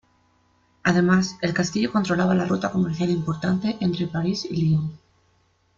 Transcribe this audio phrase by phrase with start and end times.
[0.81, 4.97] Además, el castillo controlaba la ruta comercial importante entre París y Lyon.